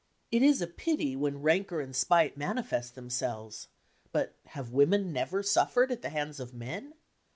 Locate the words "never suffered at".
5.13-6.01